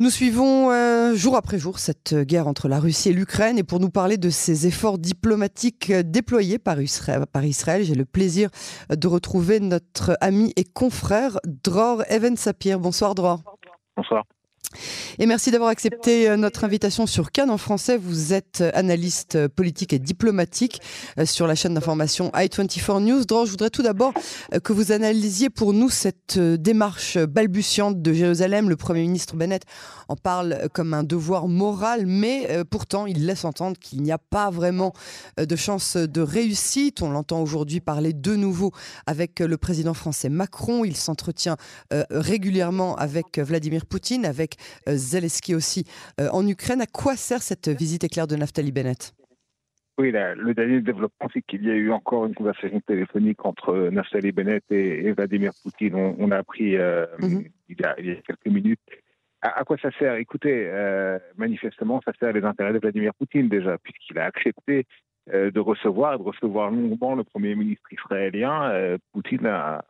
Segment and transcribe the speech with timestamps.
[0.00, 3.80] Nous suivons euh, jour après jour cette guerre entre la Russie et l'Ukraine et pour
[3.80, 8.48] nous parler de ces efforts diplomatiques euh, déployés par Israël, j'ai le plaisir
[8.88, 12.80] de retrouver notre ami et confrère Dror Even Sapir.
[12.80, 13.42] Bonsoir Dror.
[13.94, 14.24] Bonsoir.
[15.18, 17.98] Et merci d'avoir accepté euh, notre invitation sur Cannes en français.
[17.98, 20.80] Vous êtes euh, analyste euh, politique et diplomatique
[21.24, 23.22] sur la chaîne d'information i24 News.
[23.44, 24.14] Je voudrais tout d'abord
[24.62, 28.68] que vous analysiez pour nous cette démarche balbutiante de Jérusalem.
[28.68, 29.64] Le Premier ministre Bennett
[30.08, 34.50] en parle comme un devoir moral, mais pourtant il laisse entendre qu'il n'y a pas
[34.50, 34.92] vraiment
[35.36, 37.02] de chance de réussite.
[37.02, 38.72] On l'entend aujourd'hui parler de nouveau
[39.06, 40.84] avec le président français Macron.
[40.84, 41.56] Il s'entretient
[42.10, 44.49] régulièrement avec Vladimir Poutine, avec
[44.88, 45.84] euh, Zelensky aussi
[46.20, 46.80] euh, en Ukraine.
[46.80, 49.14] À quoi sert cette visite éclair de Naftali Bennett?
[49.98, 54.32] Oui, le dernier développement, c'est qu'il y a eu encore une conversation téléphonique entre Naftali
[54.32, 55.94] Bennett et, Vladimir Poutine.
[55.94, 57.44] On, a appris euh, mhm.
[57.68, 58.80] il, y a, quelques minutes.
[59.42, 60.14] À, quoi ça sert?
[60.14, 60.70] Écoutez,
[61.36, 64.86] manifestement, ça sert les intérêts de Vladimir Poutine déjà, puisqu'il a accepté
[65.30, 68.96] de recevoir, de recevoir longuement le Premier ministre israélien.
[69.12, 69.84] Poutine a,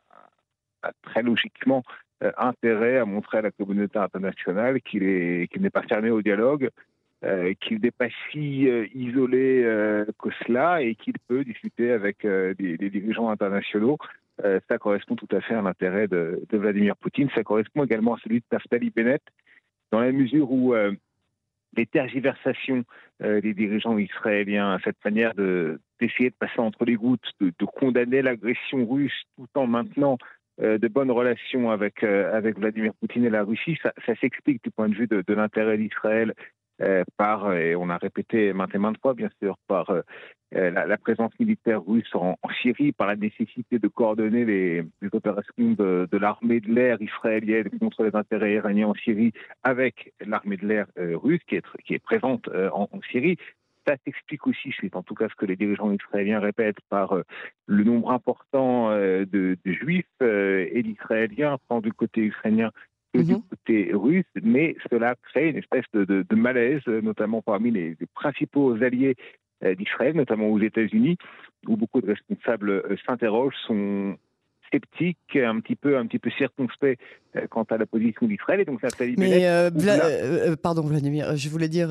[1.03, 1.83] très logiquement
[2.23, 6.69] euh, intérêt à montrer à la communauté internationale qu'il n'est pas fermé au dialogue,
[7.23, 9.63] euh, qu'il n'est pas si euh, isolé
[10.19, 13.97] que cela et qu'il peut discuter avec des, dirigeants internationaux.
[14.69, 17.29] ça correspond tout à fait à l'intérêt de, Vladimir Poutine.
[17.33, 19.23] Ça correspond également à celui de Naftali Bennett,
[19.91, 20.75] dans la mesure où
[21.75, 22.83] les tergiversations
[23.19, 29.23] des dirigeants israéliens, cette manière d'essayer de, passer entre les gouttes, de, condamner l'agression russe
[29.37, 30.17] tout en maintenant
[30.59, 34.89] de bonnes relations avec, euh, avec Vladimir Poutine et la Russie, ça, s'explique du point
[34.89, 36.33] de vue de, l'intérêt d'Israël
[36.81, 39.93] euh, par, et on a répété maintes et maintes fois, bien sûr, par
[40.51, 46.59] la, présence militaire russe en, Syrie, par la nécessité de coordonner les, opérations de, l'armée
[46.59, 49.31] de l'air israélienne contre les intérêts iraniens en Syrie
[49.63, 53.37] avec l'armée de l'air russe qui est présente en, Syrie.
[53.87, 57.23] Ça s'explique aussi, c'est en tout cas ce que les dirigeants israéliens répètent, par euh,
[57.65, 62.71] le nombre important euh, de, juifs euh, et d'israéliens, tant du côté ukrainien
[63.13, 63.41] que du mhm.
[63.49, 69.15] côté russe, mais cela crée une espèce de, malaise, notamment parmi les principaux alliés
[69.61, 71.17] d'Israël, notamment aux États-Unis,
[71.67, 74.15] où beaucoup de responsables s'interrogent, sont
[74.71, 77.01] sceptique, un petit peu, un petit peu circonspect
[77.35, 78.61] euh, quant à la position d'Israël.
[78.61, 81.89] Et donc Naftali Mais euh, euh, pardon Vladimir, je voulais dire,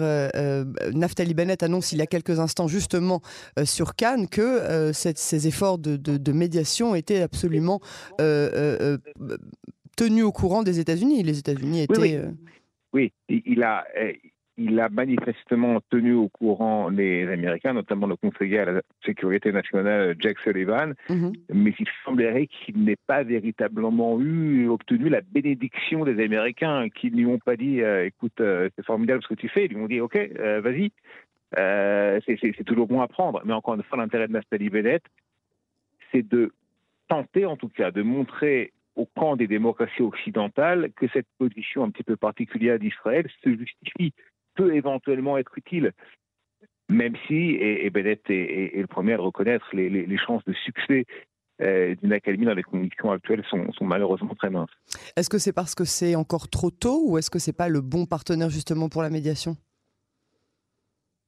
[0.93, 3.21] Naftali Bennett annonce il y a quelques instants justement
[3.65, 7.81] sur Cannes que ces efforts de, médiation étaient absolument
[9.97, 11.23] tenus au courant des États-Unis.
[11.23, 12.21] Les États-Unis étaient.
[12.93, 13.43] Oui, oui.
[13.47, 13.85] il a
[14.61, 20.15] il a manifestement tenu au courant les Américains, notamment le conseiller à la sécurité nationale
[20.19, 21.33] Jack Sullivan, mhm.
[21.53, 27.17] mais il semblerait qu'il n'ait pas véritablement eu obtenu la bénédiction des Américains, qui ne
[27.17, 29.65] lui ont pas dit euh, écoute, euh, c'est formidable ce que tu fais.
[29.65, 30.93] Ils lui ont dit ok, euh, vas-y.
[31.57, 33.41] c'est toujours bon à prendre.
[33.47, 35.03] Mais encore une fois, l'intérêt de Nathalie Bennett,
[36.13, 36.53] c'est de
[37.09, 41.91] tenter en tout cas de montrer au camp des démocraties occidentales que cette position un
[41.91, 44.13] petit peu particulière d'Israël se justifie
[44.55, 45.93] peut éventuellement être utile,
[46.91, 51.07] même si, et, Bennett est, le premier à reconnaître, les, chances de succès
[51.63, 54.71] euh, d'une académie dans les conditions actuelles sont, malheureusement très minces.
[55.17, 57.81] Est-ce que c'est parce que c'est encore trop tôt ou est-ce que c'est pas le
[57.81, 59.57] bon partenaire justement pour la médiation?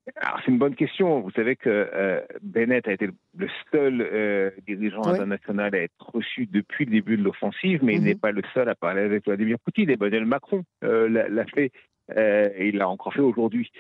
[0.05, 1.21] C'est une bonne question.
[1.21, 6.47] Vous savez que euh, Bennett a été le seul euh, dirigeant international à être reçu
[6.47, 8.07] depuis le début de l'offensive, mais il mhm.
[8.07, 9.91] n'est pas le seul à parler avec Vladimir Poutine.
[9.91, 11.71] Emmanuel Macron l'a fait
[12.15, 13.71] et il l'a encore fait aujourd'hui.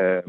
[0.00, 0.22] Euh,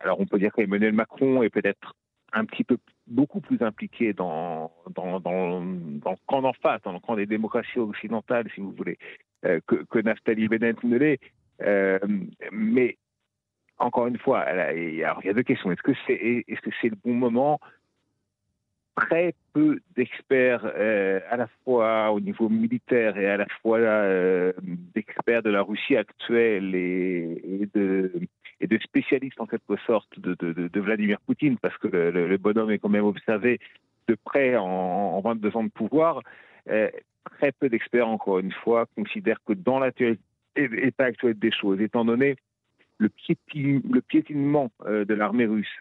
[0.00, 1.94] alors on peut dire qu'Emmanuel Macron est peut-être
[2.32, 6.92] un petit peu beaucoup plus impliqué dans, dans, dans, dans le camp d'en face, dans
[6.92, 8.96] le camp des démocraties occidentales, si vous voulez,
[9.44, 11.20] euh, que, que Naftali Bennett ne l'est.
[12.50, 12.96] mais
[13.78, 15.70] encore une fois, il y a deux questions.
[15.72, 17.58] Est-ce que c'est est -ce c'est le bon moment
[18.96, 24.52] très peu d'experts, euh, à la fois au niveau militaire et à la fois euh,
[24.94, 28.10] d'experts de la Russie actuelle et, de,
[28.82, 33.60] spécialistes en quelque sorte de, Vladimir Poutine, parce que le, bonhomme est quand même observé
[34.08, 36.22] de près en, en 22 ans de pouvoir.
[36.68, 36.90] Euh,
[37.38, 42.36] très peu d'experts, encore une fois, considèrent que dans l'état actuel des choses, étant donné
[42.98, 43.08] le
[44.00, 45.78] piétinement de l'armée russe,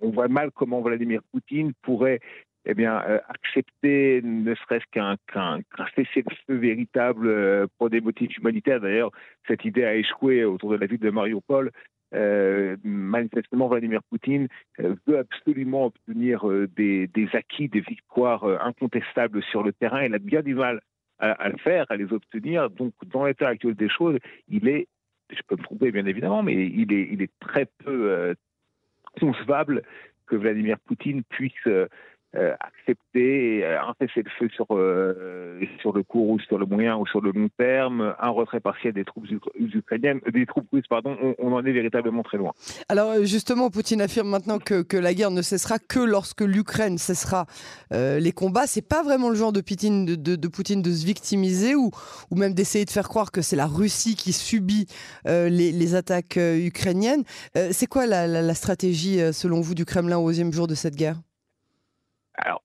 [0.00, 2.20] on voit mal comment Vladimir Poutine pourrait
[2.68, 5.60] eh bien, euh, accepter ne serait-ce qu'un qu'un
[5.96, 8.80] cessez-le-feu véritable euh, pour des motifs humanitaires.
[8.80, 9.10] D'ailleurs,
[9.46, 11.70] cette idée a échoué autour de la ville de Mariupol.
[12.14, 14.48] Euh, manifestement, Vladimir Poutine
[14.78, 16.44] veut absolument obtenir
[16.76, 20.04] des, des, acquis, des victoires incontestables sur le terrain.
[20.04, 20.80] Il a bien du mal
[21.18, 22.70] à, le faire, à les obtenir.
[22.70, 24.16] Donc, dans l'état actuel des choses,
[24.48, 24.88] il est,
[25.30, 28.34] je peux me tromper bien évidemment, mais il est, il est très peu
[30.28, 31.88] que Vladimir Poutine puisse
[32.36, 37.06] euh, accepter euh, un cessez-le-feu sur, euh, sur le court ou sur le moyen ou
[37.06, 39.24] sur le long terme, un retrait partiel des troupes
[39.58, 42.52] ukrainiennes, des troupes russes, pardon, on, en est véritablement très loin.
[42.90, 47.46] Alors justement, Poutine affirme maintenant que, que la guerre ne cessera que lorsque l'Ukraine cessera
[47.90, 48.66] les combats.
[48.66, 51.90] C'est pas vraiment le genre de Poutine de, se victimiser ou,
[52.30, 54.86] ou même d'essayer de faire croire que c'est la Russie qui subit
[55.24, 57.24] les, attaques ukrainiennes.
[57.54, 60.94] c'est quoi la, la, la stratégie, selon vous, du Kremlin au deuxième jour de cette
[60.94, 61.16] guerre?
[62.38, 62.62] Alors,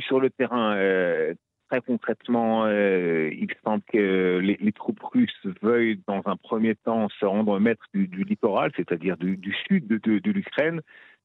[0.00, 1.34] sur le terrain, euh,
[1.68, 7.24] très concrètement, euh, il semble que les, troupes russes veuillent, dans un premier temps, se
[7.24, 10.80] rendre maître du, littoral, c'est-à-dire du, sud de, l'Ukraine.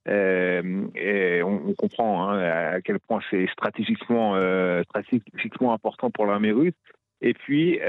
[0.07, 2.39] Euh, et on, comprend hein,
[2.75, 4.36] à quel point c'est stratégiquement,
[4.83, 6.74] stratégiquement important pour l'armée russe.
[7.22, 7.80] Et puis,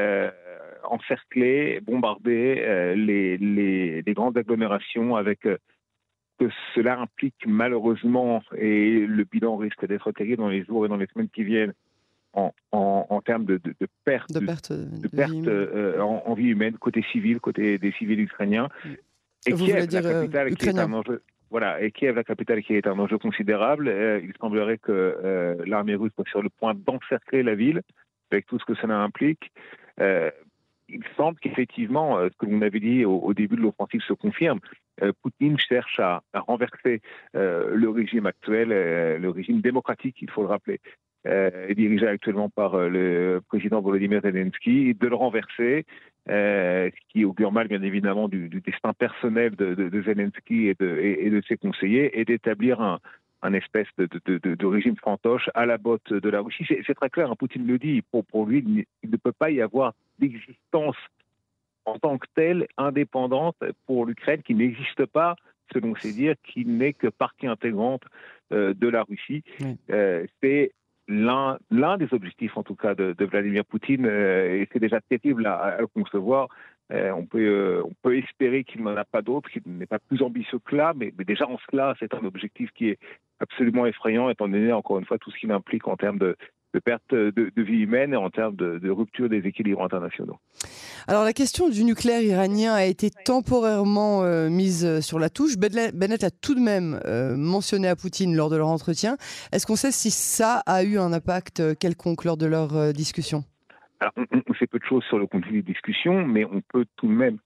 [0.84, 5.46] encercler, bombarder les, les, les, grandes agglomérations avec
[6.38, 10.96] que cela implique malheureusement, et le bilan risque d'être terrible dans les jours et dans
[10.96, 11.72] les semaines qui viennent,
[12.36, 16.76] en, en, termes de, de, de perte, de perte, de, perte euh, en, vie humaine,
[16.76, 18.68] côté civil, côté des civils ukrainiens.
[19.46, 22.62] Et Vous Kiev, la euh, capitale, qui est un enjeu, voilà, et Kiev, la capitale,
[22.62, 23.88] qui est un enjeu considérable.
[23.88, 27.80] Euh, il semblerait que l'armée russe soit sur le point d'encercler la ville,
[28.30, 29.50] avec tout ce que cela implique
[30.88, 34.60] il semble qu'effectivement, ce que l'on avait dit au, début de l'offensive se confirme.
[35.02, 37.00] Euh, Poutine cherche à, renverser
[37.34, 40.80] euh, le régime actuel, euh, le régime démocratique, il faut le rappeler,
[41.74, 45.84] dirigé actuellement par le président Volodymyr Zelensky, de le renverser,
[46.28, 52.20] ce qui augure mal bien évidemment du, destin personnel de, Zelensky et de, ses conseillers,
[52.20, 56.64] et d'établir un, espèce de, régime fantoche à la botte de la Russie.
[56.86, 58.64] C'est très clair, hein, Poutine le dit, pour, pour lui,
[59.02, 60.96] il ne peut pas y avoir d'existence
[61.86, 63.56] en tant que telle indépendante
[63.86, 65.36] pour l'Ukraine qui n'existe pas,
[65.72, 68.02] selon ses dires, qui n'est que partie intégrante
[68.52, 69.42] euh, de la Russie.
[69.90, 70.72] Euh, c'est
[71.08, 75.78] l'un des objectifs, en tout cas, de, Vladimir Poutine, euh, et c'est déjà terrible à,
[75.94, 76.48] concevoir.
[76.90, 80.58] on, peut, on peut espérer qu'il n'en a pas d'autres, qu'il n'est pas plus ambitieux
[80.58, 82.98] que là, mais, mais déjà en cela, c'est un objectif qui est
[83.38, 86.36] absolument effrayant, étant donné, encore une fois, tout ce qu'il implique en termes de,
[86.74, 90.38] de perte de, vie humaine et en termes de, rupture des équilibres internationaux.
[91.08, 95.56] Alors la question du nucléaire iranien a été temporairement euh, mise sur la touche.
[95.56, 99.16] Bennett a tout de même euh, mentionné à Poutine lors de leur entretien.
[99.52, 103.44] Est-ce qu'on sait si ça a eu un impact euh, quelconque lors de leur discussion?
[104.00, 107.06] Alors, on, sait peu de choses sur le contenu des discussions, mais on peut tout
[107.06, 107.38] de même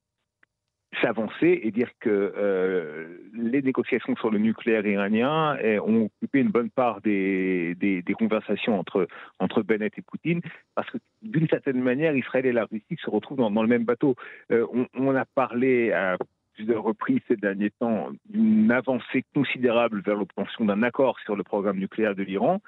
[1.00, 6.50] s'avancer et dire que euh, les négociations sur le nucléaire iranien eh, ont occupé une
[6.50, 9.06] bonne part des, des, conversations entre,
[9.38, 10.40] entre Bennett et Poutine,
[10.74, 14.16] parce que d'une certaine manière, Israël et la Russie se retrouvent dans, le même bateau.
[14.50, 16.16] Euh, on, on, a parlé à
[16.54, 21.78] plusieurs reprises ces derniers temps d'une avancée considérable vers l'obtention d'un accord sur le programme
[21.78, 22.60] nucléaire de l'Iran,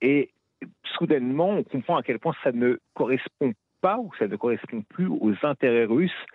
[0.00, 0.30] et
[0.96, 5.08] soudainement, on comprend à quel point ça ne correspond pas ou ça ne correspond plus
[5.08, 6.26] aux intérêts russes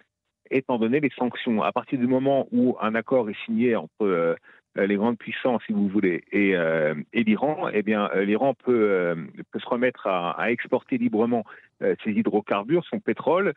[0.51, 1.63] étant donné les sanctions.
[1.63, 4.36] À partir du moment où un accord est signé entre
[4.77, 9.15] euh, les grandes puissances, si vous voulez, et, euh, l'Iran, eh euh, l'Iran peut,
[9.56, 11.44] se remettre à, exporter librement
[11.81, 13.53] ses hydrocarbures, son pétrole,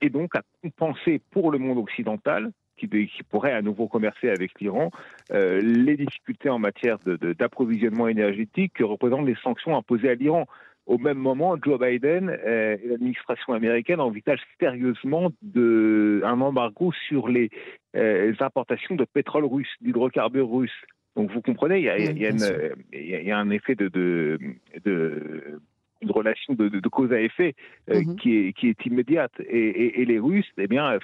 [0.00, 2.88] et donc à compenser pour le monde occidental, qui
[3.30, 4.90] pourrait à nouveau commercer avec l'Iran,
[5.30, 10.46] les difficultés en matière d'approvisionnement énergétique que représentent les sanctions imposées à l'Iran.
[10.86, 17.50] Au même moment, Joe Biden et l'administration américaine envisagent sérieusement de, un embargo sur les,
[17.96, 20.84] euh, importations de pétrole russe, d'hydrocarbures russes.
[21.16, 24.38] Donc vous comprenez, il y a, y a, un effet de, de,
[24.84, 25.60] de
[26.02, 27.54] une relation de, cause à effet
[27.90, 28.16] euh, mhm.
[28.16, 29.32] qui, est, qui est immédiate.
[29.40, 30.98] Et, et, les Russes, eh bien,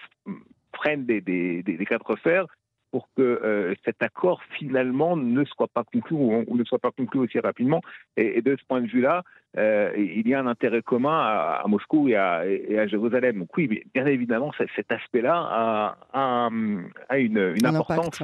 [0.96, 2.46] des, des, des, quatre fers
[2.92, 7.20] pour que euh, cet accord finalement ne soit pas conclu ou, ne soit pas conclu
[7.20, 7.80] aussi rapidement.
[8.18, 9.22] Et, de ce point de vue-là,
[9.56, 12.44] euh, il y a un intérêt commun à, Moscou et à,
[12.86, 13.38] Jérusalem.
[13.40, 16.90] Donc oui, bien évidemment, cet aspect-là a, une,
[17.64, 18.22] importance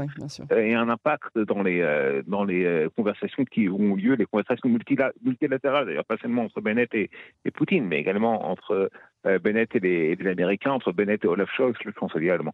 [0.55, 5.87] et un impact dans les, euh, dans les conversations qui ont lieu, les conversations multilatérales,
[5.87, 7.11] d'ailleurs pas seulement entre Bennett et,
[7.55, 8.91] Poutine, mais également entre
[9.25, 12.53] Bennett et les, les, Américains, entre Bennett et Olaf Scholz, le chancelier allemand.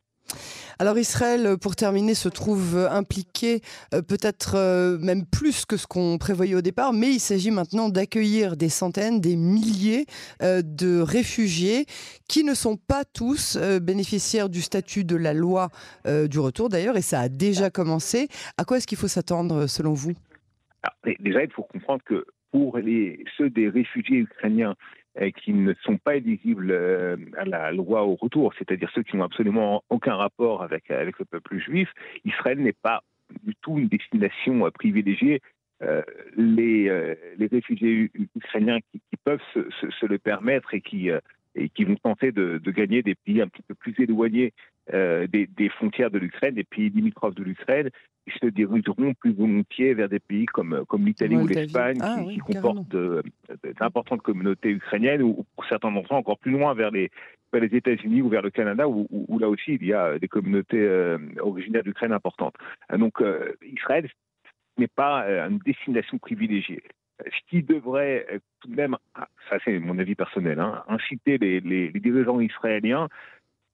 [0.78, 3.60] Alors Israël, euh, pour terminer, se trouve euh, impliqué
[3.94, 8.56] euh, peut-être même plus que ce qu'on prévoyait au départ, mais il s'agit maintenant d'accueillir
[8.56, 10.06] des centaines, des milliers
[10.40, 11.86] de réfugiés
[12.28, 15.68] qui ne sont pas tous bénéficiaires du statut de la loi
[16.06, 18.28] du retour d'ailleurs, et ça a déjà commencé.
[18.58, 20.12] À quoi est-ce qu'il faut s'attendre selon vous?
[21.20, 22.78] Déjà, il faut comprendre que pour
[23.36, 24.74] ceux des réfugiés ukrainiens
[25.36, 26.72] qui ne sont pas éligibles
[27.36, 31.24] à la loi au retour, c'est-à-dire ceux qui n'ont absolument aucun rapport avec, avec le
[31.24, 31.88] peuple juif,
[32.24, 33.02] Israël n'est pas
[33.42, 35.40] du tout une destination privilégiée.
[36.36, 41.10] les, les réfugiés ukrainiens qui, peuvent se, le permettre et qui,
[41.54, 44.52] et qui vont tenter de, de, gagner des pays un petit peu plus éloignés
[44.92, 47.90] euh, des, des, frontières de l'Ukraine, des pays limitrophes de l'Ukraine,
[48.26, 52.18] ils se dirigeront plus volontiers vers des pays comme, comme l'Italie ou l'Espagne, qui, ah
[52.28, 52.96] qui comportent
[53.80, 57.10] d'importantes communautés ukrainiennes, ou pour certains d'entre eux encore plus loin vers les,
[57.52, 60.28] vers les États-Unis ou vers le Canada, où, où, là aussi il y a des
[60.28, 62.54] communautés euh, originaires d'Ukraine importantes.
[62.96, 64.08] Donc euh, Israël
[64.78, 66.82] n'est pas une destination privilégiée
[67.20, 71.90] ce qui devrait tout de même, ah, ça c'est mon avis personnel, hein, inciter les,
[71.90, 73.08] dirigeants israéliens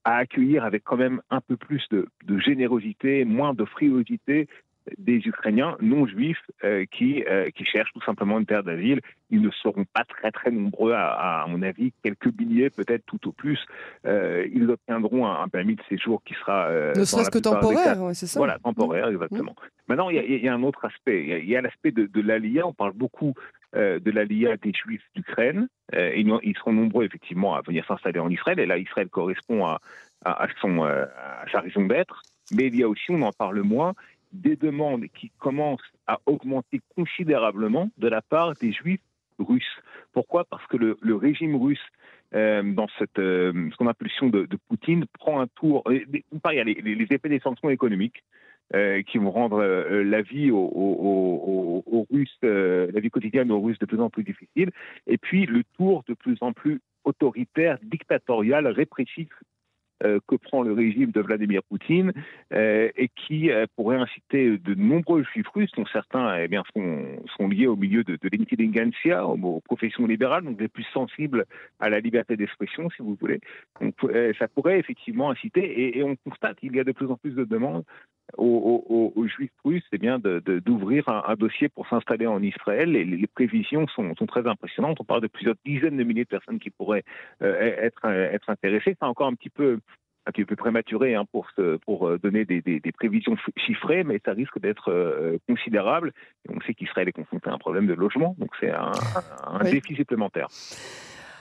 [0.03, 4.47] à accueillir avec quand même un peu plus de, de générosité, moins de frilosité
[4.97, 9.01] des Ukrainiens non juifs euh, qui, euh, qui cherchent tout simplement une terre d'asile.
[9.29, 13.27] Ils ne seront pas très très nombreux, à, à mon avis, quelques milliers peut-être tout
[13.27, 13.59] au plus.
[14.05, 16.69] Euh, ils obtiendront un, permis de séjour qui sera...
[16.95, 19.13] ne serait-ce que temporaire, c'est ça Voilà, temporaire, mmh.
[19.13, 19.55] exactement.
[19.87, 21.41] Maintenant, il y, y, a un autre aspect.
[21.41, 22.65] Il y a, l'aspect de, de l'ALIA.
[22.65, 23.33] On parle beaucoup
[23.73, 25.67] de l'ALIA des Juifs d'Ukraine.
[25.93, 28.59] ils seront nombreux, effectivement, à venir s'installer en Israël.
[28.59, 29.79] Et là, Israël correspond à,
[30.25, 32.21] à, son, à sa raison d'être.
[32.53, 33.93] Mais il y a aussi, on en parle moins,
[34.31, 39.01] des demandes qui commencent à augmenter considérablement de la part des juifs
[39.39, 39.81] russes.
[40.13, 40.45] Pourquoi?
[40.45, 41.79] Parce que le, régime russe,
[42.33, 45.83] euh, dans cette euh, qu'on appelle de, de, Poutine, prend un tour.
[45.87, 46.23] Euh, il
[46.53, 48.23] y a les, les, effets des sanctions économiques
[48.73, 53.99] euh, qui vont rendre la vie aux, Russes, la vie quotidienne aux Russes de plus
[53.99, 54.71] en plus difficile.
[55.07, 59.29] Et puis le tour de plus en plus autoritaire, dictatorial, répressif
[60.01, 62.13] que prend le régime de Vladimir Poutine
[62.53, 66.49] euh, et qui euh, pourrait inciter de nombreux juifs russes, dont certains eh
[67.37, 71.45] sont, liés au milieu de, de l'intelligentsia, aux, professions libérales, donc les plus sensibles
[71.79, 73.39] à la liberté d'expression, si vous voulez.
[73.79, 73.95] Donc,
[74.37, 77.43] ça pourrait effectivement inciter, et on constate qu'il y a de plus en plus de
[77.43, 77.83] demandes
[78.37, 82.95] aux, aux, aux, juifs russes eh bien d'ouvrir un, un, dossier pour s'installer en Israël.
[82.95, 84.97] Et les, prévisions sont, sont, très impressionnantes.
[84.99, 87.03] On parle de plusieurs dizaines de milliers de personnes qui pourraient
[87.41, 88.95] euh, être, être intéressées.
[88.99, 89.79] C'est encore un petit peu
[90.27, 91.47] un petit peu prématuré hein, pour,
[91.85, 96.13] pour euh, donner des, des, des, prévisions chiffrées, mais ça risque d'être euh, considérable.
[96.47, 98.91] Et on sait qu'Israël est confronté à un problème de logement, donc c'est un,
[99.47, 99.71] un oui.
[99.71, 100.47] défi supplémentaire.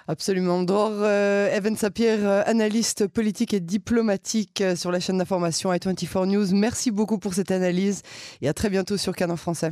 [0.08, 0.62] Absolument.
[0.62, 6.26] Dror euh, Evan Sapir, euh, analyste politique et diplomatique euh, sur la chaîne d'information i24
[6.26, 6.46] News.
[6.54, 8.02] Merci beaucoup pour cette analyse
[8.40, 9.70] et à très bientôt sur Canon Français.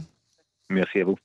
[0.70, 1.16] Merci à vous.